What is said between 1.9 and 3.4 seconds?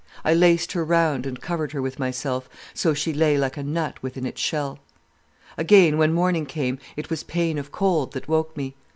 myself, so she lay